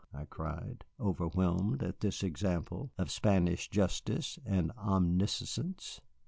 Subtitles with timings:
[0.11, 6.01] I cried, overwhelmed at this example of Spanish justice and omniscience.